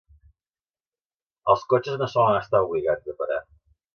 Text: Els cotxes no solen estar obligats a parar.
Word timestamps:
Els 1.53 1.67
cotxes 1.73 2.01
no 2.03 2.09
solen 2.13 2.39
estar 2.39 2.65
obligats 2.71 3.13
a 3.13 3.17
parar. 3.23 3.41